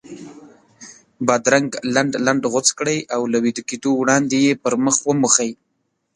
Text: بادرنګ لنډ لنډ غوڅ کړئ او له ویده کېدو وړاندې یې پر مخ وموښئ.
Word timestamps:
بادرنګ 1.27 1.69
لنډ 1.95 2.11
لنډ 2.25 2.43
غوڅ 2.51 2.67
کړئ 2.79 2.99
او 3.15 3.21
له 3.31 3.37
ویده 3.43 3.61
کېدو 3.69 3.91
وړاندې 3.97 4.37
یې 4.45 4.53
پر 4.63 4.73
مخ 4.83 4.95
وموښئ. 5.07 5.51